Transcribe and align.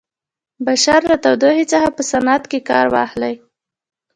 بشر 0.65 0.99
له 1.09 1.15
تودوخې 1.23 1.65
څخه 1.73 1.87
په 1.95 2.01
صنعت 2.11 2.43
کې 2.51 2.59
کار 2.69 2.85
واخلي. 2.95 3.33